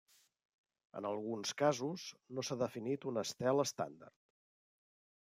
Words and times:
En 1.01 1.07
alguns 1.09 1.51
casos, 1.59 2.05
no 2.37 2.45
s'ha 2.47 2.57
definit 2.63 3.07
un 3.13 3.21
estel 3.23 3.63
estàndard. 3.65 4.17